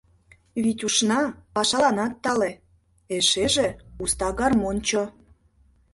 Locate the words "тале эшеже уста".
2.23-4.27